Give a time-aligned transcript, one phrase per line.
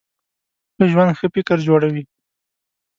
[0.75, 2.03] ښه ژوند ښه فکر جوړوي.